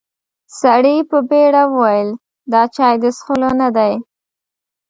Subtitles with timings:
[0.59, 2.09] سړي په بيړه وويل:
[2.51, 3.93] دا چای د څښلو نه دی.